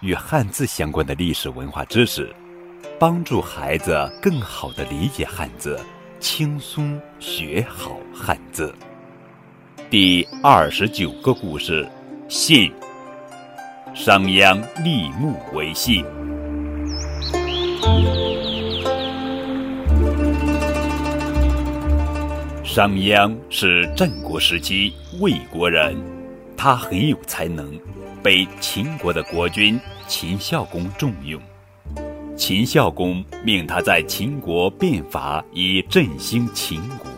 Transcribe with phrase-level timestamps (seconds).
[0.00, 2.34] 与汉字相关的历史文化知识，
[2.98, 5.78] 帮助孩子更好地理解汉字。
[6.20, 8.74] 轻松学好汉字。
[9.90, 11.88] 第二十九个故事：
[12.28, 12.72] 信。
[13.94, 16.04] 商鞅立木为信。
[22.64, 25.96] 商鞅是战国时期魏国人，
[26.56, 27.78] 他很有才能，
[28.26, 31.40] 被秦国的国君秦孝公重用。
[32.36, 37.08] 秦孝公命他在秦国变法，以振兴秦国。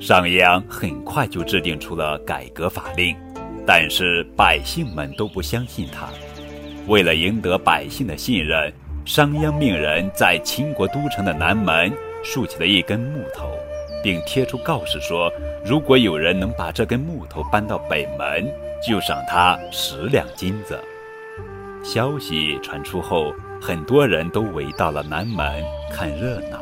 [0.00, 3.16] 商鞅很快就制定出了改革法令，
[3.64, 6.08] 但是百姓们都不相信他。
[6.88, 8.72] 为了赢得百姓的信任，
[9.04, 11.92] 商鞅命人在秦国都城的南门
[12.24, 13.48] 竖起了一根木头，
[14.02, 15.32] 并贴出告示说：
[15.64, 18.50] 如果有人能把这根木头搬到北门，
[18.86, 20.78] 就赏他十两金子。
[21.84, 23.34] 消息传出后。
[23.60, 25.44] 很多人都围到了南门
[25.92, 26.60] 看热闹，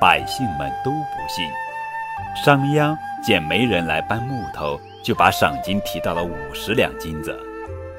[0.00, 1.44] 百姓们都不信。
[2.44, 7.36] 商鞅见没人来搬木头，就把赏金提到了五十两金子。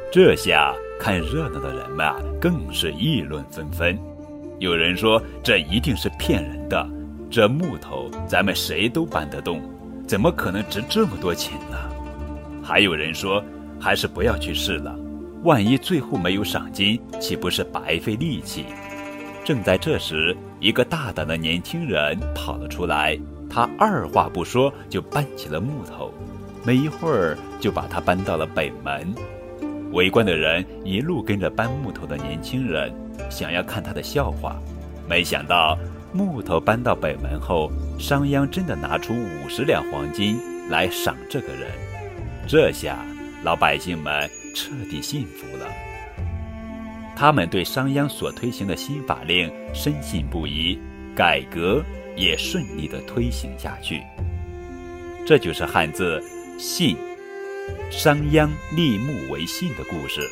[0.09, 3.99] 这下看热闹的人们啊，更是议论纷纷。
[4.57, 6.87] 有人说这一定是骗人的，
[7.31, 9.61] 这木头咱们谁都搬得动，
[10.07, 11.77] 怎么可能值这么多钱呢？
[12.63, 13.43] 还有人说，
[13.79, 14.97] 还是不要去试了。
[15.43, 18.65] 万一最后没有赏金，岂不是白费力气？
[19.45, 26.11] 正在这时，一个大胆的年轻人跑了出来，他二话不说就搬起了木头，
[26.65, 29.13] 没一会儿就把它搬到了北门。
[29.91, 32.91] 围观的人一路跟着搬木头的年轻人，
[33.29, 34.59] 想要看他的笑话。
[35.07, 35.77] 没想到
[36.13, 40.39] 木头搬到北门后，商鞅真的拿出五十两黄金
[40.69, 41.71] 来赏这个人。
[42.47, 43.05] 这下
[43.43, 44.29] 老百姓们。
[44.55, 45.67] 彻底信服了，
[47.15, 50.77] 他们对商鞅所推行的新法令深信不疑，
[51.15, 51.85] 改革
[52.17, 54.01] 也顺利的推行下去。
[55.27, 56.21] 这就是汉字
[56.57, 56.97] “信”，
[57.91, 60.27] 商鞅立木为信的故事。